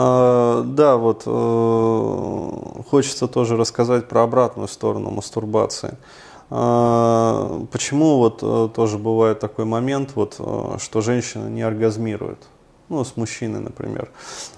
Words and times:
А, 0.00 0.62
да, 0.62 0.96
вот 0.96 1.24
э, 1.26 2.82
хочется 2.88 3.26
тоже 3.26 3.56
рассказать 3.56 4.06
про 4.06 4.22
обратную 4.22 4.68
сторону 4.68 5.10
мастурбации. 5.10 5.98
А, 6.50 7.66
почему 7.72 8.18
вот 8.18 8.38
э, 8.42 8.68
тоже 8.72 8.96
бывает 8.96 9.40
такой 9.40 9.64
момент, 9.64 10.12
вот, 10.14 10.36
э, 10.38 10.76
что 10.78 11.00
женщина 11.00 11.48
не 11.48 11.62
оргазмирует? 11.62 12.38
Ну, 12.88 13.02
с 13.02 13.16
мужчиной, 13.16 13.58
например. 13.58 14.08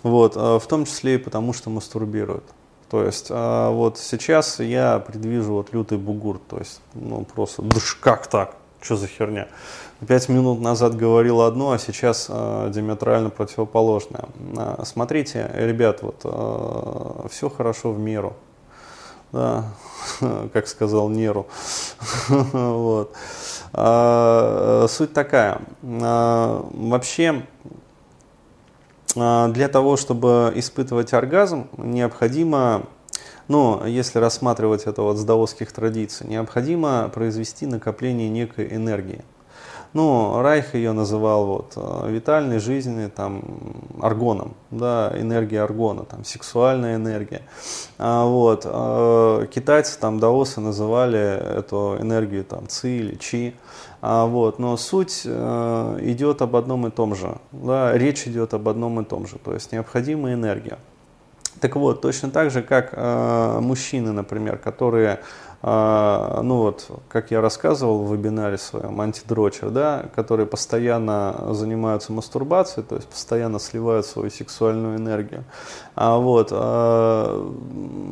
Вот, 0.03 0.37
в 0.37 0.63
том 0.69 0.85
числе 0.85 1.15
и 1.15 1.19
потому, 1.19 1.55
что 1.55 1.71
мастурбирует. 1.71 2.45
То 2.91 3.03
есть 3.03 3.29
а, 3.31 3.71
вот 3.71 3.97
сейчас 3.97 4.61
я 4.61 4.99
предвижу 4.99 5.55
вот 5.55 5.73
лютый 5.73 5.97
бугур, 5.97 6.39
то 6.51 6.59
есть 6.59 6.83
ну 6.93 7.25
просто, 7.35 7.63
душ, 7.63 7.95
как 7.95 8.27
так? 8.27 8.57
Что 8.81 8.97
за 8.97 9.07
херня? 9.07 9.49
Пять 10.07 10.31
минут 10.31 10.61
назад 10.61 10.97
говорил 10.97 11.43
одно, 11.43 11.73
а 11.73 11.79
сейчас 11.79 12.27
э, 12.31 12.71
диаметрально 12.73 13.29
противоположное. 13.29 14.25
Э, 14.57 14.83
смотрите, 14.85 15.51
ребят, 15.55 16.03
вот 16.03 16.23
э, 16.25 17.29
все 17.29 17.51
хорошо 17.51 17.93
в 17.93 17.99
меру. 17.99 18.35
Да, 19.33 19.65
как 20.53 20.67
сказал 20.67 21.11
Неру. 21.11 21.47
вот. 22.29 23.15
а, 23.73 24.87
суть 24.89 25.13
такая. 25.13 25.61
А, 25.83 26.67
вообще, 26.73 27.45
для 29.15 29.69
того, 29.69 29.97
чтобы 29.97 30.53
испытывать 30.57 31.13
оргазм, 31.13 31.69
необходимо 31.77 32.87
но 33.51 33.83
если 33.85 34.21
рассматривать 34.21 34.85
это 34.85 35.03
вот 35.03 35.17
с 35.17 35.25
даосских 35.25 35.73
традиций, 35.73 36.29
необходимо 36.29 37.11
произвести 37.13 37.67
накопление 37.67 38.29
некой 38.29 38.69
энергии. 38.73 39.25
Ну, 39.93 40.41
Райх 40.41 40.77
ее 40.77 40.93
называл 40.93 41.47
вот 41.47 41.73
э, 41.75 42.13
витальной, 42.13 42.61
жизненной, 42.61 43.11
там, 43.11 43.43
аргоном, 44.01 44.55
да, 44.71 45.13
энергия 45.17 45.63
аргона, 45.63 46.05
там, 46.05 46.25
сексуальная 46.25 46.95
энергия. 46.95 47.43
А, 47.99 48.25
вот, 48.25 48.63
а, 48.67 49.45
китайцы, 49.47 49.99
там, 49.99 50.21
даосы 50.21 50.61
называли 50.61 51.19
эту 51.59 51.97
энергию, 51.99 52.45
там, 52.45 52.69
ци 52.69 52.99
или 52.99 53.17
чи. 53.17 53.55
А, 54.01 54.27
вот, 54.27 54.61
но 54.61 54.77
суть 54.77 55.23
а, 55.27 55.99
идет 56.01 56.41
об 56.41 56.55
одном 56.55 56.87
и 56.87 56.91
том 56.91 57.17
же, 57.17 57.39
да, 57.51 57.99
речь 57.99 58.29
идет 58.29 58.55
об 58.55 58.69
одном 58.69 59.01
и 59.01 59.05
том 59.05 59.27
же, 59.27 59.39
то 59.39 59.53
есть 59.53 59.73
необходимая 59.73 60.35
энергия. 60.35 60.79
Так 61.61 61.77
вот, 61.77 62.01
точно 62.01 62.31
так 62.31 62.51
же, 62.51 62.63
как 62.63 62.91
э, 62.93 63.59
мужчины, 63.61 64.13
например, 64.13 64.57
которые 64.57 65.21
а, 65.63 66.41
ну 66.43 66.57
вот, 66.57 66.89
как 67.11 67.31
я 67.31 67.43
рассказывал 67.43 68.05
в 68.05 68.15
вебинаре 68.15 68.57
своем, 68.57 68.99
антидрочер, 68.99 69.69
да, 69.69 70.07
которые 70.15 70.47
постоянно 70.47 71.49
занимаются 71.51 72.15
мастурбацией, 72.15 72.87
то 72.87 72.97
есть 72.97 73.09
постоянно 73.09 73.59
сливают 73.59 74.07
свою 74.07 74.31
сексуальную 74.31 74.97
энергию. 74.97 75.45
А 75.95 76.17
вот, 76.17 76.49
а, 76.51 77.53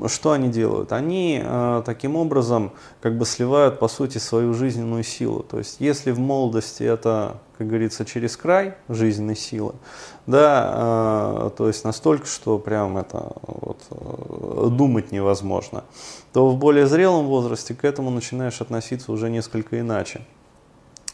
что 0.08 0.32
они 0.32 0.48
делают? 0.48 0.92
Они 0.92 1.40
а, 1.42 1.82
таким 1.82 2.16
образом 2.16 2.72
как 3.00 3.16
бы 3.16 3.24
сливают, 3.24 3.78
по 3.78 3.88
сути, 3.88 4.18
свою 4.18 4.52
жизненную 4.52 5.02
силу. 5.02 5.42
То 5.42 5.56
есть, 5.56 5.76
если 5.78 6.10
в 6.10 6.18
молодости 6.18 6.82
это 6.82 7.38
как 7.58 7.66
говорится, 7.66 8.04
через 8.04 8.36
край 8.36 8.74
жизненной 8.88 9.34
силы, 9.34 9.74
да, 10.26 11.48
э, 11.48 11.50
то 11.56 11.66
есть 11.66 11.84
настолько, 11.84 12.26
что 12.26 12.58
прям 12.58 12.96
это 12.96 13.32
вот, 13.42 13.80
э, 13.90 14.68
думать 14.70 15.10
невозможно, 15.10 15.82
то 16.32 16.48
в 16.48 16.56
более 16.56 16.86
зрелом 16.86 17.26
возрасте 17.26 17.74
к 17.74 17.84
этому 17.84 18.10
начинаешь 18.10 18.60
относиться 18.60 19.10
уже 19.10 19.28
несколько 19.28 19.80
иначе. 19.80 20.20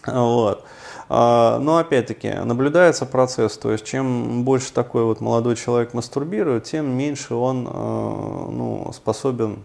Вот. 0.07 0.65
А, 1.09 1.59
но 1.61 1.79
опять-таки 1.79 2.31
наблюдается 2.31 3.07
процесс, 3.07 3.57
то 3.57 3.73
есть 3.73 3.85
чем 3.87 4.45
больше 4.45 4.73
такой 4.73 5.05
вот 5.05 5.23
молодой 5.23 5.57
человек 5.57 5.95
мастурбирует, 5.95 6.65
тем 6.65 6.87
меньше 6.97 7.35
он 7.35 7.67
э, 7.67 7.71
ну, 7.71 8.91
способен 8.95 9.65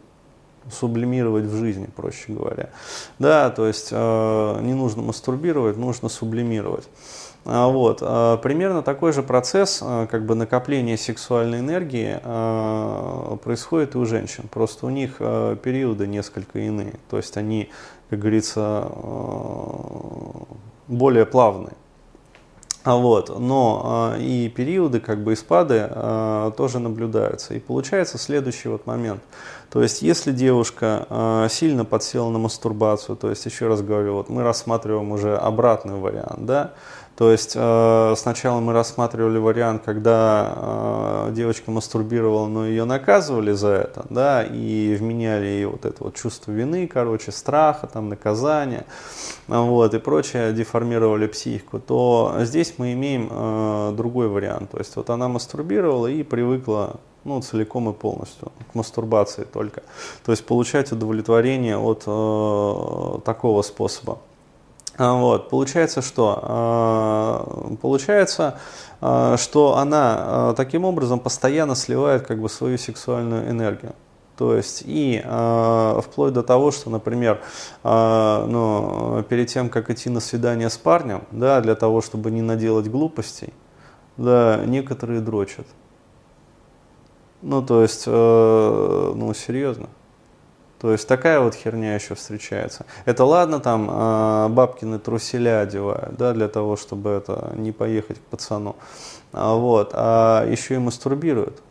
сублимировать 0.71 1.45
в 1.45 1.55
жизни, 1.55 1.87
проще 1.95 2.33
говоря. 2.33 2.69
Да, 3.19 3.49
то 3.49 3.67
есть 3.67 3.89
э, 3.91 4.59
не 4.61 4.73
нужно 4.73 5.01
мастурбировать, 5.01 5.77
нужно 5.77 6.09
сублимировать. 6.09 6.87
А, 7.45 7.67
вот. 7.67 7.99
А, 8.01 8.37
примерно 8.37 8.83
такой 8.83 9.13
же 9.13 9.23
процесс 9.23 9.79
э, 9.81 10.07
как 10.09 10.25
бы 10.25 10.35
накопления 10.35 10.97
сексуальной 10.97 11.59
энергии 11.59 12.19
э, 12.21 13.37
происходит 13.43 13.95
и 13.95 13.97
у 13.97 14.05
женщин. 14.05 14.45
Просто 14.51 14.85
у 14.85 14.89
них 14.89 15.15
э, 15.19 15.55
периоды 15.61 16.07
несколько 16.07 16.59
иные. 16.59 16.93
То 17.09 17.17
есть 17.17 17.37
они, 17.37 17.69
как 18.09 18.19
говорится, 18.19 18.87
более 20.87 21.25
плавные. 21.25 21.73
А 22.83 22.95
вот, 22.95 23.37
но 23.37 24.13
э, 24.15 24.21
и 24.21 24.49
периоды, 24.49 24.99
как 24.99 25.21
бы 25.21 25.33
и 25.33 25.35
спады 25.35 25.87
э, 25.89 26.51
тоже 26.55 26.79
наблюдаются. 26.79 27.53
И 27.53 27.59
получается 27.59 28.17
следующий 28.17 28.69
вот 28.69 28.85
момент. 28.85 29.21
То 29.69 29.83
есть, 29.83 30.01
если 30.01 30.31
девушка 30.31 31.47
сильно 31.51 31.85
подсела 31.85 32.31
на 32.31 32.39
мастурбацию, 32.39 33.15
то 33.15 33.29
есть, 33.29 33.45
еще 33.45 33.67
раз 33.67 33.83
говорю, 33.83 34.15
вот 34.15 34.27
мы 34.27 34.41
рассматриваем 34.41 35.11
уже 35.11 35.37
обратный 35.37 35.93
вариант, 35.93 36.45
да, 36.45 36.73
то 37.19 37.33
есть 37.33 37.51
э, 37.53 38.13
сначала 38.15 38.61
мы 38.61 38.71
рассматривали 38.71 39.37
вариант, 39.39 39.81
когда 39.83 40.53
э, 41.27 41.33
девочка 41.33 41.69
мастурбировала, 41.69 42.47
но 42.47 42.65
ее 42.65 42.85
наказывали 42.85 43.51
за 43.51 43.71
это, 43.71 44.05
да, 44.09 44.41
и 44.41 44.95
вменяли 44.97 45.45
ей 45.45 45.65
вот 45.65 45.83
это 45.83 46.05
вот 46.05 46.15
чувство 46.15 46.53
вины, 46.53 46.87
короче, 46.87 47.33
страха, 47.33 47.87
там, 47.87 48.07
наказания, 48.07 48.85
вот, 49.47 49.93
и 49.93 49.99
прочее, 49.99 50.53
деформировали 50.53 51.27
психику, 51.27 51.79
то 51.79 52.35
здесь 52.39 52.75
мы 52.77 52.93
имеем 52.93 53.27
э, 53.29 53.93
другой 53.97 54.29
вариант. 54.29 54.71
То 54.71 54.77
есть 54.77 54.95
вот 54.95 55.09
она 55.09 55.27
мастурбировала 55.27 56.07
и 56.07 56.23
привыкла 56.23 57.01
ну, 57.25 57.41
целиком 57.41 57.89
и 57.89 57.93
полностью, 57.93 58.53
к 58.71 58.75
мастурбации 58.75 59.43
только. 59.43 59.83
То 60.23 60.31
есть 60.31 60.45
получать 60.45 60.93
удовлетворение 60.93 61.77
от 61.77 62.05
такого 63.25 63.61
способа. 63.61 64.19
А, 64.99 65.13
вот, 65.13 65.49
получается 65.49 66.01
что? 66.01 66.39
А, 66.43 67.75
получается, 67.81 68.59
а, 68.99 69.37
что 69.37 69.77
она 69.77 70.53
таким 70.57 70.83
образом 70.83 71.19
постоянно 71.19 71.73
сливает 71.73 72.27
как 72.27 72.41
бы 72.41 72.49
свою 72.49 72.77
сексуальную 72.77 73.49
энергию. 73.49 73.95
То 74.39 74.55
есть 74.55 74.83
и 74.85 75.21
э, 75.21 76.01
вплоть 76.01 76.31
до 76.31 76.43
того, 76.43 76.71
что, 76.71 76.89
например, 76.89 77.41
э, 77.83 78.45
ну, 78.47 79.21
перед 79.27 79.49
тем, 79.49 79.67
как 79.67 79.89
идти 79.89 80.09
на 80.09 80.21
свидание 80.21 80.69
с 80.69 80.77
парнем, 80.77 81.23
да, 81.31 81.59
для 81.59 81.75
того, 81.75 81.99
чтобы 81.99 82.31
не 82.31 82.41
наделать 82.41 82.87
глупостей, 82.87 83.51
да, 84.15 84.61
некоторые 84.65 85.19
дрочат. 85.19 85.67
Ну, 87.41 87.61
то 87.61 87.81
есть, 87.81 88.05
э, 88.07 89.13
ну, 89.13 89.33
серьезно. 89.33 89.89
То 90.79 90.93
есть 90.93 91.07
такая 91.07 91.41
вот 91.41 91.55
херня 91.55 91.95
еще 91.95 92.15
встречается. 92.15 92.85
Это 93.03 93.25
ладно, 93.25 93.59
там 93.59 93.89
э, 93.91 94.47
бабкины 94.49 94.97
труселя 94.97 95.59
одевают, 95.59 96.15
да, 96.15 96.31
для 96.31 96.47
того, 96.47 96.77
чтобы 96.77 97.09
это 97.09 97.51
не 97.55 97.73
поехать 97.73 98.17
к 98.17 98.21
пацану. 98.21 98.77
А, 99.33 99.55
вот, 99.55 99.91
а 99.93 100.49
еще 100.49 100.75
и 100.75 100.77
мастурбируют. 100.77 101.61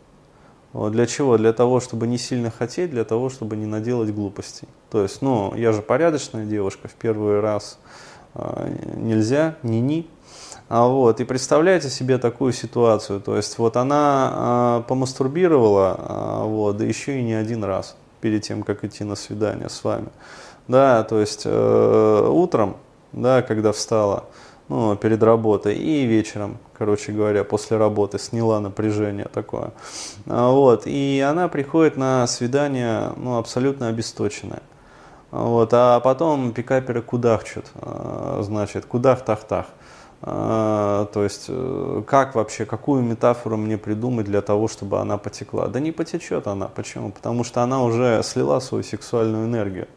Вот, 0.73 0.91
для 0.91 1.07
чего? 1.07 1.37
Для 1.37 1.53
того, 1.53 1.79
чтобы 1.79 2.05
не 2.05 2.19
сильно 2.19 2.51
хотеть, 2.51 2.91
для 2.91 3.03
того, 3.03 3.31
чтобы 3.31 3.55
не 3.55 3.65
наделать 3.65 4.13
глупостей. 4.13 4.67
То 4.91 5.01
есть, 5.01 5.23
ну, 5.23 5.55
я 5.55 5.71
же 5.71 5.81
порядочная 5.81 6.45
девушка, 6.45 6.87
в 6.87 6.93
первый 6.93 7.39
раз 7.39 7.79
э, 8.35 8.75
нельзя, 8.95 9.55
ни-ни. 9.63 10.07
А 10.67 10.87
вот, 10.87 11.19
и 11.19 11.23
представляете 11.23 11.89
себе 11.89 12.19
такую 12.19 12.53
ситуацию, 12.53 13.21
то 13.21 13.35
есть 13.35 13.57
вот 13.57 13.75
она 13.75 14.81
э, 14.81 14.87
помастурбировала, 14.87 15.95
э, 15.97 16.47
вот, 16.47 16.77
да 16.77 16.85
еще 16.85 17.19
и 17.19 17.23
не 17.23 17.33
один 17.33 17.63
раз 17.63 17.95
перед 18.21 18.43
тем, 18.43 18.63
как 18.63 18.83
идти 18.83 19.03
на 19.03 19.15
свидание 19.15 19.69
с 19.69 19.83
вами. 19.83 20.09
Да, 20.67 21.03
то 21.03 21.19
есть 21.19 21.43
э, 21.45 22.27
утром, 22.29 22.77
да, 23.11 23.41
когда 23.41 23.71
встала, 23.71 24.25
ну, 24.67 24.95
перед 24.95 25.23
работой, 25.23 25.75
и 25.75 26.05
вечером, 26.05 26.59
короче 26.77 27.11
говоря, 27.11 27.43
после 27.43 27.77
работы 27.77 28.19
сняла 28.19 28.59
напряжение 28.59 29.27
такое. 29.33 29.71
А, 30.27 30.51
вот, 30.51 30.83
и 30.85 31.25
она 31.27 31.47
приходит 31.47 31.97
на 31.97 32.27
свидание, 32.27 33.13
ну, 33.17 33.37
абсолютно 33.37 33.87
обесточенная. 33.87 34.61
Вот, 35.31 35.69
а 35.73 35.99
потом 35.99 36.53
пикаперы 36.53 37.01
кудахчут, 37.01 37.65
э, 37.75 38.41
значит, 38.43 38.85
кудах-тах-тах. 38.85 39.65
А, 39.67 39.73
то 40.21 41.09
есть, 41.15 41.45
э, 41.47 42.03
как 42.05 42.35
вообще, 42.35 42.65
какую 42.65 43.03
метафору 43.03 43.55
мне 43.55 43.77
придумать 43.77 44.25
для 44.25 44.41
того, 44.41 44.67
чтобы 44.67 44.99
она 44.99 45.17
потекла? 45.17 45.67
Да 45.67 45.79
не 45.79 45.91
потечет 45.91 46.47
она. 46.47 46.67
Почему? 46.67 47.11
Потому 47.11 47.43
что 47.45 47.61
она 47.61 47.83
уже 47.83 48.21
слила 48.23 48.59
свою 48.59 48.83
сексуальную 48.83 49.45
энергию. 49.45 49.87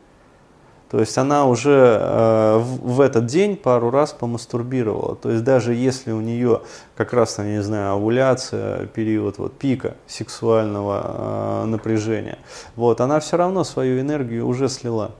То 0.92 1.00
есть 1.00 1.16
она 1.16 1.46
уже 1.46 1.98
э, 2.00 2.58
в 2.58 3.00
этот 3.00 3.24
день 3.24 3.56
пару 3.56 3.90
раз 3.90 4.12
помастурбировала. 4.12 5.16
То 5.16 5.30
есть 5.30 5.42
даже 5.42 5.72
если 5.72 6.12
у 6.12 6.20
нее 6.20 6.60
как 6.96 7.14
раз, 7.14 7.38
я 7.38 7.44
не 7.44 7.62
знаю, 7.62 7.94
овуляция, 7.94 8.86
период 8.86 9.38
вот, 9.38 9.54
пика 9.54 9.96
сексуального 10.06 11.62
э, 11.62 11.64
напряжения, 11.64 12.38
вот, 12.76 13.00
она 13.00 13.20
все 13.20 13.38
равно 13.38 13.64
свою 13.64 14.00
энергию 14.00 14.46
уже 14.46 14.68
слила 14.68 15.12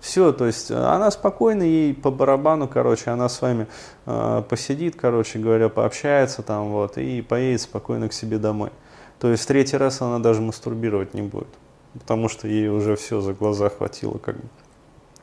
Все, 0.00 0.32
то 0.32 0.46
есть 0.46 0.70
она 0.70 1.10
спокойно, 1.10 1.62
ей 1.62 1.94
по 1.94 2.10
барабану, 2.10 2.66
короче, 2.66 3.10
она 3.10 3.28
с 3.28 3.42
вами 3.42 3.66
э, 4.06 4.42
посидит, 4.48 4.96
короче 4.96 5.38
говоря, 5.38 5.68
пообщается 5.68 6.42
там 6.42 6.70
вот 6.70 6.96
и 6.96 7.20
поедет 7.20 7.60
спокойно 7.60 8.08
к 8.08 8.14
себе 8.14 8.38
домой. 8.38 8.70
То 9.18 9.28
есть 9.28 9.44
в 9.44 9.46
третий 9.46 9.76
раз 9.76 10.00
она 10.00 10.18
даже 10.18 10.40
мастурбировать 10.40 11.12
не 11.12 11.20
будет, 11.20 11.48
потому 11.92 12.30
что 12.30 12.48
ей 12.48 12.68
уже 12.68 12.96
все 12.96 13.20
за 13.20 13.34
глаза 13.34 13.68
хватило 13.68 14.16
как 14.16 14.36
бы. 14.36 14.48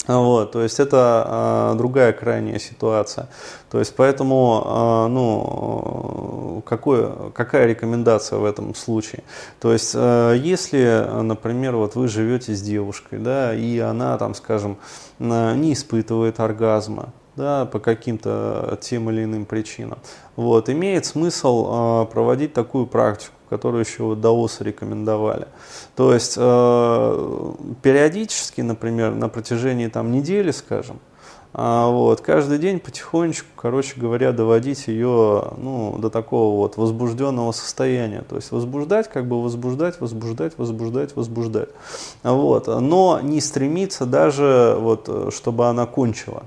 Вот, 0.07 0.54
то 0.54 0.63
есть 0.63 0.80
это 0.80 1.24
а, 1.27 1.75
другая 1.75 2.13
крайняя 2.13 2.59
ситуация. 2.59 3.27
То 3.69 3.80
есть 3.80 3.94
поэтому, 3.95 4.63
а, 4.65 5.07
ну, 5.09 6.63
какое, 6.65 7.12
какая 7.33 7.65
рекомендация 7.65 8.39
в 8.39 8.45
этом 8.45 8.74
случае? 8.74 9.24
То 9.59 9.74
есть 9.74 9.94
а, 9.95 10.33
если, 10.33 11.06
например, 11.21 11.75
вот 11.75 11.95
вы 11.95 12.07
живете 12.07 12.56
с 12.56 12.62
девушкой, 12.62 13.19
да, 13.19 13.54
и 13.54 13.80
она 13.80 14.18
там, 14.18 14.33
скажем, 14.33 14.77
не 15.19 15.74
испытывает 15.74 16.39
оргазма, 16.39 17.13
да, 17.36 17.65
по 17.65 17.80
каким-то 17.80 18.77
тем 18.81 19.09
или 19.09 19.24
иным 19.24 19.45
причинам. 19.45 20.00
Вот, 20.36 20.69
имеет 20.69 21.06
смысл 21.06 22.04
э, 22.04 22.06
проводить 22.12 22.54
такую 22.54 22.88
практику, 22.88 23.37
которую 23.50 23.84
еще 23.84 24.16
даосы 24.16 24.64
рекомендовали. 24.64 25.48
То 25.96 26.14
есть 26.14 26.36
э, 26.38 27.54
периодически, 27.82 28.62
например, 28.62 29.16
на 29.16 29.30
протяжении 29.30 29.88
там 29.88 30.12
недели, 30.12 30.52
скажем, 30.52 31.00
а, 31.60 31.90
вот, 31.90 32.22
каждый 32.22 32.60
день 32.60 32.80
потихонечку, 32.80 33.48
короче 33.56 34.00
говоря, 34.00 34.32
доводить 34.32 34.88
ее 34.88 35.54
ну, 35.58 35.98
до 35.98 36.12
такого 36.12 36.56
вот 36.56 36.78
возбужденного 36.78 37.52
состояния. 37.52 38.24
То 38.30 38.36
есть 38.36 38.52
возбуждать, 38.52 39.10
как 39.10 39.28
бы 39.28 39.42
возбуждать, 39.42 40.00
возбуждать, 40.00 40.54
возбуждать, 40.58 41.16
возбуждать. 41.16 41.70
Вот. 42.22 42.68
Но 42.68 43.20
не 43.24 43.42
стремиться 43.42 44.06
даже, 44.06 44.78
вот, 44.80 45.34
чтобы 45.34 45.68
она 45.68 45.88
кончила. 45.88 46.44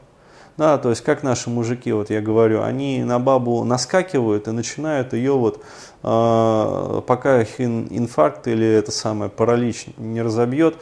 Да, 0.60 0.76
то 0.76 0.90
есть 0.90 1.00
как 1.00 1.22
наши 1.22 1.48
мужики, 1.48 1.90
вот 1.90 2.10
я 2.10 2.20
говорю, 2.20 2.62
они 2.62 3.02
на 3.02 3.18
бабу 3.18 3.64
наскакивают 3.64 4.46
и 4.46 4.50
начинают 4.50 5.14
ее 5.14 5.32
вот, 5.32 5.64
э, 6.02 7.00
пока 7.06 7.40
их 7.40 7.58
ин, 7.62 7.86
инфаркт 7.88 8.46
или 8.46 8.66
это 8.66 8.92
самое 8.92 9.30
паралич 9.30 9.86
не 9.96 10.20
разобьет, 10.20 10.74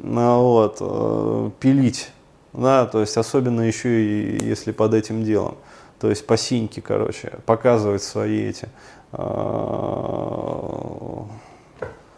э, 0.00 0.36
вот, 0.36 0.76
э, 0.80 1.50
пилить. 1.60 2.10
Да, 2.52 2.84
то 2.84 3.00
есть 3.00 3.16
особенно 3.16 3.62
еще 3.62 4.04
и 4.04 4.44
если 4.44 4.70
под 4.70 4.92
этим 4.92 5.24
делом. 5.24 5.56
То 5.98 6.10
есть 6.10 6.26
по 6.26 6.36
синьке, 6.36 6.82
короче, 6.82 7.38
показывать 7.46 8.02
свои 8.02 8.50
эти 8.50 8.68
э, 9.12 9.16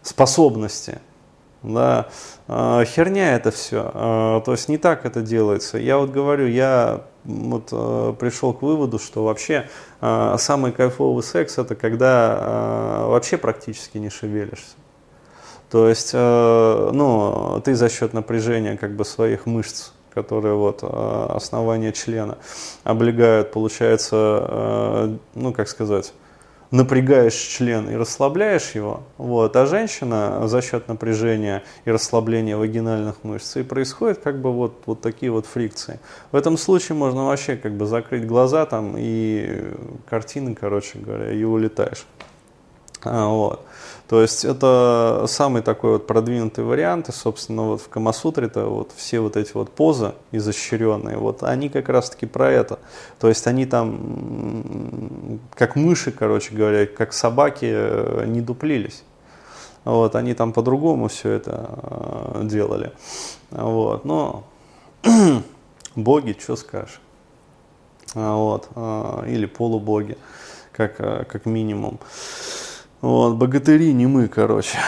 способности. 0.02 0.98
Да, 1.64 2.08
э, 2.46 2.84
херня 2.84 3.36
это 3.36 3.50
все. 3.50 3.90
Э, 3.94 4.42
то 4.44 4.52
есть 4.52 4.68
не 4.68 4.76
так 4.76 5.06
это 5.06 5.22
делается. 5.22 5.78
Я 5.78 5.96
вот 5.96 6.10
говорю, 6.10 6.46
я 6.46 7.00
вот 7.24 7.70
э, 7.72 8.14
пришел 8.20 8.52
к 8.52 8.60
выводу, 8.60 8.98
что 8.98 9.24
вообще 9.24 9.68
самый 10.36 10.72
кайфовый 10.72 11.22
секс 11.22 11.56
это 11.56 11.74
когда 11.74 13.06
вообще 13.06 13.38
практически 13.38 13.96
не 13.96 14.10
шевелишься. 14.10 14.76
То 15.70 15.88
есть, 15.88 16.12
ну, 16.12 17.62
ты 17.64 17.74
за 17.74 17.88
счет 17.88 18.12
напряжения 18.12 18.76
как 18.76 18.94
бы 18.94 19.06
своих 19.06 19.46
мышц 19.46 19.92
которые 20.12 20.54
вот 20.54 20.84
основание 20.84 21.92
члена 21.92 22.38
облегают, 22.84 23.50
получается, 23.50 25.18
ну, 25.34 25.52
как 25.52 25.68
сказать, 25.68 26.12
напрягаешь 26.74 27.34
член 27.34 27.88
и 27.88 27.94
расслабляешь 27.94 28.72
его, 28.72 29.04
вот, 29.16 29.54
а 29.54 29.64
женщина 29.64 30.48
за 30.48 30.60
счет 30.60 30.88
напряжения 30.88 31.62
и 31.84 31.90
расслабления 31.92 32.56
вагинальных 32.56 33.22
мышц 33.22 33.56
и 33.56 33.62
происходит 33.62 34.18
как 34.18 34.40
бы 34.40 34.52
вот, 34.52 34.82
вот 34.86 35.00
такие 35.00 35.30
вот 35.30 35.46
фрикции. 35.46 36.00
В 36.32 36.36
этом 36.36 36.58
случае 36.58 36.96
можно 36.96 37.26
вообще 37.26 37.54
как 37.54 37.74
бы 37.74 37.86
закрыть 37.86 38.26
глаза 38.26 38.66
там 38.66 38.96
и 38.98 39.72
картины, 40.10 40.56
короче 40.56 40.98
говоря, 40.98 41.30
и 41.32 41.44
улетаешь. 41.44 42.06
Вот. 43.10 43.64
То 44.08 44.20
есть 44.20 44.44
это 44.44 45.24
самый 45.26 45.62
такой 45.62 45.94
вот 45.94 46.06
продвинутый 46.06 46.62
вариант, 46.62 47.08
и, 47.08 47.12
собственно, 47.12 47.62
вот 47.62 47.80
в 47.80 47.88
Камасутре-то 47.88 48.66
вот 48.66 48.92
все 48.94 49.20
вот 49.20 49.36
эти 49.36 49.52
вот 49.54 49.70
позы 49.70 50.12
изощренные, 50.30 51.16
вот 51.16 51.42
они 51.42 51.70
как 51.70 51.88
раз-таки 51.88 52.26
про 52.26 52.50
это. 52.50 52.78
То 53.18 53.28
есть 53.28 53.46
они 53.46 53.64
там, 53.64 55.40
как 55.54 55.74
мыши, 55.74 56.12
короче 56.12 56.54
говоря, 56.54 56.86
как 56.86 57.14
собаки 57.14 57.64
э, 57.64 58.24
не 58.26 58.42
дуплились. 58.42 59.04
Вот, 59.84 60.14
они 60.16 60.34
там 60.34 60.52
по-другому 60.52 61.08
все 61.08 61.30
это 61.30 61.70
э, 61.82 62.40
делали. 62.44 62.92
Вот, 63.50 64.04
но 64.04 64.44
боги, 65.96 66.36
что 66.38 66.56
скажешь. 66.56 67.00
А, 68.14 68.36
вот, 68.36 68.68
э, 68.76 69.24
или 69.28 69.46
полубоги, 69.46 70.18
как, 70.72 70.96
как 70.96 71.46
минимум. 71.46 71.98
Вот, 73.04 73.34
богатыри 73.34 73.92
не 73.92 74.06
мы, 74.06 74.28
короче. 74.28 74.78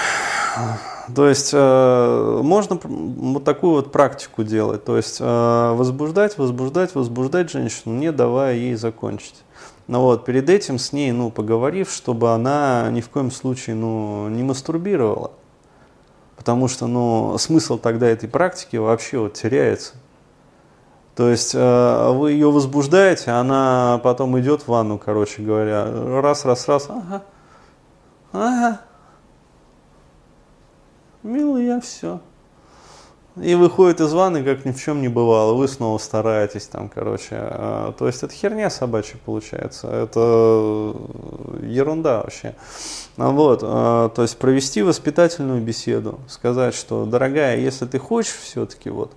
То 1.14 1.28
есть 1.28 1.50
э, 1.52 2.40
можно 2.42 2.80
вот 2.82 3.44
такую 3.44 3.74
вот 3.74 3.92
практику 3.92 4.42
делать. 4.42 4.86
То 4.86 4.96
есть 4.96 5.18
э, 5.20 5.74
возбуждать, 5.74 6.38
возбуждать, 6.38 6.94
возбуждать 6.94 7.50
женщину, 7.50 7.94
не 7.94 8.10
давая 8.12 8.54
ей 8.54 8.74
закончить. 8.74 9.44
Ну 9.86 10.00
вот, 10.00 10.24
перед 10.24 10.48
этим 10.48 10.78
с 10.78 10.94
ней, 10.94 11.12
ну, 11.12 11.30
поговорив, 11.30 11.92
чтобы 11.92 12.32
она 12.32 12.88
ни 12.90 13.02
в 13.02 13.10
коем 13.10 13.30
случае, 13.30 13.76
ну, 13.76 14.30
не 14.30 14.42
мастурбировала. 14.42 15.32
Потому 16.38 16.68
что, 16.68 16.86
ну, 16.86 17.36
смысл 17.36 17.76
тогда 17.76 18.06
этой 18.06 18.30
практики 18.30 18.76
вообще 18.76 19.18
вот 19.18 19.34
теряется. 19.34 19.92
То 21.14 21.28
есть 21.28 21.54
э, 21.54 22.12
вы 22.14 22.32
ее 22.32 22.50
возбуждаете, 22.50 23.32
она 23.32 24.00
потом 24.02 24.40
идет 24.40 24.62
в 24.62 24.68
ванну, 24.68 24.96
короче 24.96 25.42
говоря, 25.42 25.86
раз, 26.22 26.46
раз, 26.46 26.66
раз, 26.66 26.86
ага, 26.88 27.22
Ага. 28.32 28.80
Милый, 31.22 31.66
я 31.66 31.80
все. 31.80 32.20
И 33.42 33.54
выходит 33.54 34.00
из 34.00 34.14
ванны, 34.14 34.42
как 34.42 34.64
ни 34.64 34.72
в 34.72 34.80
чем 34.80 35.02
не 35.02 35.08
бывало. 35.08 35.52
Вы 35.52 35.68
снова 35.68 35.98
стараетесь 35.98 36.66
там, 36.66 36.88
короче. 36.88 37.36
А, 37.38 37.92
то 37.92 38.06
есть 38.06 38.22
это 38.22 38.32
херня 38.32 38.70
собачья 38.70 39.18
получается. 39.24 39.88
Это 39.88 40.94
ерунда 41.62 42.22
вообще. 42.22 42.54
Вот, 43.18 43.60
а, 43.62 44.08
то 44.08 44.22
есть 44.22 44.38
провести 44.38 44.82
воспитательную 44.82 45.60
беседу. 45.60 46.18
Сказать, 46.28 46.74
что, 46.74 47.04
дорогая, 47.04 47.58
если 47.58 47.84
ты 47.84 47.98
хочешь 47.98 48.32
все-таки 48.32 48.88
вот, 48.88 49.12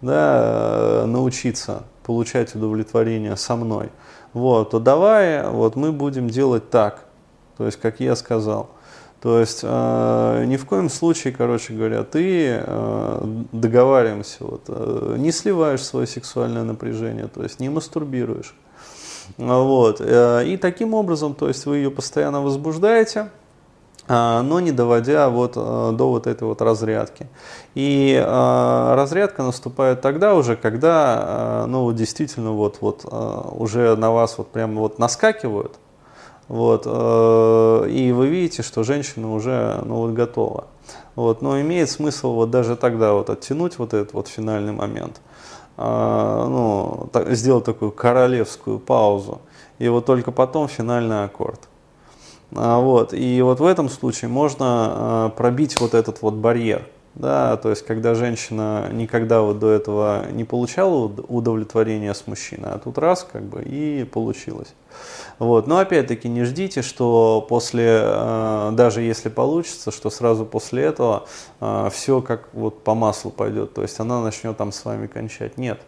да, 0.00 1.04
научиться 1.06 1.82
получать 2.04 2.54
удовлетворение 2.54 3.36
со 3.36 3.56
мной, 3.56 3.90
вот, 4.32 4.70
то 4.70 4.78
давай, 4.78 5.48
вот 5.48 5.74
мы 5.74 5.90
будем 5.90 6.28
делать 6.28 6.70
так. 6.70 7.05
То 7.56 7.66
есть, 7.66 7.78
как 7.80 8.00
я 8.00 8.16
сказал. 8.16 8.70
То 9.22 9.40
есть, 9.40 9.60
э, 9.62 10.44
ни 10.46 10.56
в 10.56 10.66
коем 10.66 10.90
случае, 10.90 11.32
короче 11.32 11.72
говоря, 11.72 12.04
ты 12.04 12.60
э, 12.60 13.44
договариваемся, 13.52 14.36
вот, 14.40 14.62
э, 14.68 15.16
не 15.18 15.32
сливаешь 15.32 15.82
свое 15.82 16.06
сексуальное 16.06 16.64
напряжение, 16.64 17.26
то 17.26 17.42
есть 17.42 17.58
не 17.58 17.68
мастурбируешь. 17.68 18.54
Вот. 19.38 20.00
Э, 20.00 20.44
и 20.46 20.56
таким 20.56 20.94
образом, 20.94 21.34
то 21.34 21.48
есть 21.48 21.66
вы 21.66 21.78
ее 21.78 21.90
постоянно 21.90 22.42
возбуждаете, 22.42 23.30
э, 24.06 24.40
но 24.42 24.60
не 24.60 24.70
доводя 24.70 25.30
вот 25.30 25.54
э, 25.56 25.92
до 25.92 26.08
вот 26.10 26.26
этой 26.26 26.46
вот 26.46 26.60
разрядки. 26.60 27.26
И 27.74 28.14
э, 28.14 28.94
разрядка 28.94 29.42
наступает 29.42 30.02
тогда 30.02 30.34
уже, 30.34 30.56
когда, 30.56 31.64
ну, 31.66 31.90
действительно, 31.92 32.52
вот, 32.52 32.78
вот 32.80 33.04
уже 33.10 33.96
на 33.96 34.12
вас 34.12 34.36
вот 34.36 34.48
прямо 34.48 34.82
вот 34.82 34.98
наскакивают, 34.98 35.78
вот, 36.48 36.84
э, 36.86 37.88
и 37.90 38.12
вы 38.12 38.28
видите, 38.28 38.62
что 38.62 38.84
женщина 38.84 39.32
уже 39.32 39.80
ну, 39.84 39.96
вот, 39.96 40.12
готова. 40.12 40.66
Вот, 41.16 41.42
но 41.42 41.60
имеет 41.60 41.90
смысл 41.90 42.34
вот 42.34 42.50
даже 42.50 42.76
тогда 42.76 43.12
вот 43.14 43.30
оттянуть 43.30 43.78
вот 43.78 43.94
этот 43.94 44.12
вот 44.12 44.28
финальный 44.28 44.72
момент, 44.72 45.20
а, 45.76 46.46
ну, 46.46 47.08
так, 47.12 47.30
сделать 47.34 47.64
такую 47.64 47.90
королевскую 47.90 48.78
паузу, 48.78 49.40
и 49.78 49.88
вот 49.88 50.06
только 50.06 50.30
потом 50.30 50.68
финальный 50.68 51.24
аккорд. 51.24 51.60
А, 52.54 52.78
вот, 52.80 53.12
и 53.12 53.42
вот 53.42 53.60
в 53.60 53.64
этом 53.64 53.88
случае 53.88 54.28
можно 54.28 54.66
а, 54.66 55.28
пробить 55.30 55.80
вот 55.80 55.94
этот 55.94 56.22
вот 56.22 56.34
барьер– 56.34 56.86
да, 57.16 57.56
то 57.56 57.70
есть 57.70 57.86
когда 57.86 58.14
женщина 58.14 58.90
никогда 58.92 59.40
вот 59.40 59.58
до 59.58 59.70
этого 59.70 60.26
не 60.30 60.44
получала 60.44 61.06
удовлетворения 61.06 62.12
с 62.12 62.26
мужчиной, 62.26 62.72
а 62.72 62.78
тут 62.78 62.98
раз 62.98 63.26
как 63.30 63.42
бы 63.42 63.62
и 63.62 64.04
получилось. 64.04 64.74
Вот. 65.38 65.66
Но 65.66 65.78
опять-таки 65.78 66.28
не 66.28 66.44
ждите, 66.44 66.82
что 66.82 67.44
после, 67.48 68.00
э, 68.02 68.70
даже 68.72 69.00
если 69.00 69.30
получится, 69.30 69.90
что 69.90 70.10
сразу 70.10 70.44
после 70.44 70.84
этого 70.84 71.26
э, 71.60 71.88
все 71.90 72.20
как 72.20 72.50
вот 72.52 72.84
по 72.84 72.94
маслу 72.94 73.30
пойдет, 73.30 73.72
то 73.72 73.80
есть 73.80 73.98
она 73.98 74.20
начнет 74.20 74.54
там 74.58 74.70
с 74.70 74.84
вами 74.84 75.06
кончать. 75.06 75.56
Нет. 75.56 75.80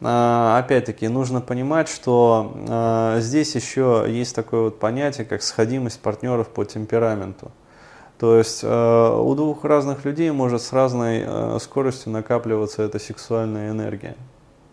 Э, 0.00 0.56
опять-таки 0.56 1.08
нужно 1.08 1.40
понимать, 1.40 1.88
что 1.88 3.16
здесь 3.18 3.56
еще 3.56 4.06
есть 4.08 4.36
такое 4.36 4.62
вот 4.62 4.78
понятие, 4.78 5.26
как 5.26 5.42
сходимость 5.42 5.98
партнеров 5.98 6.46
по 6.46 6.64
темпераменту. 6.64 7.50
То 8.18 8.38
есть 8.38 8.60
э, 8.62 9.18
у 9.18 9.34
двух 9.34 9.64
разных 9.64 10.04
людей 10.04 10.30
может 10.30 10.62
с 10.62 10.72
разной 10.72 11.24
э, 11.26 11.58
скоростью 11.60 12.12
накапливаться 12.12 12.82
эта 12.82 12.98
сексуальная 12.98 13.70
энергия. 13.70 14.16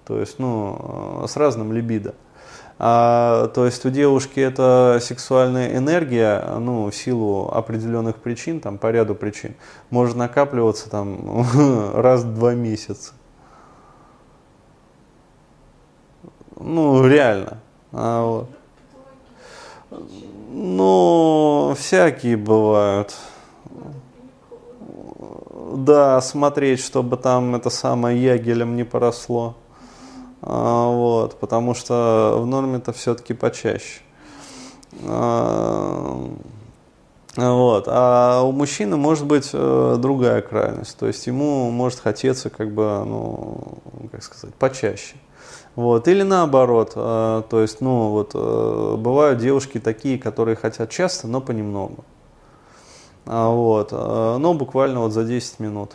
То 0.05 0.19
есть, 0.19 0.37
ну, 0.37 1.21
э, 1.23 1.27
с 1.27 1.35
разным 1.37 1.73
либидо. 1.73 2.13
А, 2.77 3.47
то 3.49 3.65
есть 3.65 3.85
у 3.85 3.89
девушки 3.89 4.39
эта 4.39 4.99
сексуальная 5.01 5.75
энергия, 5.75 6.43
ну, 6.59 6.89
в 6.89 6.95
силу 6.95 7.49
определенных 7.51 8.15
причин, 8.15 8.59
там, 8.59 8.77
по 8.77 8.91
ряду 8.91 9.13
причин, 9.13 9.55
может 9.89 10.15
накапливаться 10.15 10.89
там 10.89 11.45
раз 11.93 12.23
в 12.23 12.33
два 12.35 12.53
месяца. 12.53 13.13
Ну, 16.59 17.07
реально. 17.07 17.59
А, 17.91 18.25
вот. 18.25 18.49
Ну, 20.53 21.73
всякие 21.79 22.35
бывают. 22.35 23.15
Да, 25.73 26.19
смотреть, 26.19 26.81
чтобы 26.81 27.15
там 27.15 27.55
это 27.55 27.69
самое 27.69 28.21
ягелем 28.21 28.75
не 28.75 28.83
поросло. 28.83 29.55
А, 30.41 30.89
вот, 30.89 31.39
потому 31.39 31.73
что 31.73 32.35
в 32.37 32.45
норме 32.45 32.79
это 32.79 32.91
все-таки 32.91 33.33
почаще. 33.33 34.01
А, 35.07 36.29
вот. 37.37 37.85
А 37.87 38.41
у 38.41 38.51
мужчины 38.51 38.97
может 38.97 39.25
быть 39.25 39.51
э, 39.53 39.95
другая 39.99 40.41
крайность. 40.41 40.97
То 40.97 41.07
есть 41.07 41.27
ему 41.27 41.71
может 41.71 41.99
хотеться, 42.01 42.49
как 42.49 42.73
бы, 42.73 43.05
ну, 43.05 43.77
как 44.11 44.21
сказать, 44.21 44.53
почаще. 44.55 45.15
Вот. 45.75 46.07
Или 46.07 46.23
наоборот, 46.23 46.93
э, 46.95 47.43
то 47.49 47.61
есть, 47.61 47.81
ну, 47.81 48.09
вот, 48.09 48.31
э, 48.33 48.95
бывают 48.97 49.39
девушки 49.39 49.79
такие, 49.79 50.17
которые 50.19 50.55
хотят 50.55 50.89
часто, 50.89 51.27
но 51.27 51.41
понемногу. 51.41 52.03
А, 53.25 53.49
вот, 53.49 53.89
э, 53.91 54.37
но 54.39 54.53
буквально 54.53 55.01
вот 55.01 55.11
за 55.11 55.23
10 55.23 55.59
минут. 55.59 55.91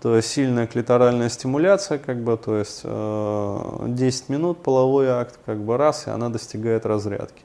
То 0.00 0.16
есть 0.16 0.28
сильная 0.28 0.66
клиторальная 0.66 1.28
стимуляция, 1.28 1.98
как 1.98 2.22
бы, 2.22 2.36
то 2.36 2.56
есть 2.56 2.84
10 2.84 4.28
минут 4.28 4.62
половой 4.62 5.08
акт, 5.08 5.40
как 5.44 5.58
бы 5.58 5.76
раз, 5.76 6.06
и 6.06 6.10
она 6.10 6.28
достигает 6.28 6.86
разрядки. 6.86 7.42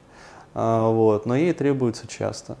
А, 0.54 0.88
вот, 0.88 1.26
но 1.26 1.34
ей 1.36 1.52
требуется 1.52 2.06
часто. 2.06 2.56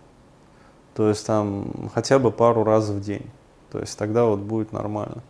То 0.94 1.08
есть 1.08 1.26
там 1.26 1.90
хотя 1.94 2.18
бы 2.18 2.30
пару 2.30 2.64
раз 2.64 2.88
в 2.88 3.00
день. 3.00 3.30
То 3.74 3.80
есть 3.80 3.98
тогда 3.98 4.26
вот 4.26 4.38
будет 4.38 4.72
нормально. 4.72 5.24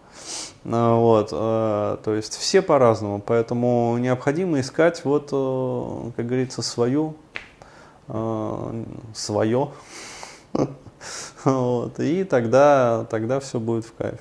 А, 0.66 0.96
вот, 0.96 1.30
э, 1.32 1.96
то 2.04 2.14
есть 2.14 2.36
все 2.36 2.60
по-разному, 2.60 3.22
поэтому 3.24 3.96
необходимо 3.96 4.60
искать 4.60 5.02
вот, 5.06 5.30
э, 5.32 6.10
как 6.14 6.26
говорится, 6.26 6.60
свою, 6.60 7.16
э, 8.08 8.84
свое, 9.14 9.70
вот, 11.44 11.98
и 11.98 12.24
тогда, 12.24 13.06
тогда 13.08 13.40
все 13.40 13.58
будет 13.58 13.86
в 13.86 13.94
кайф. 13.94 14.20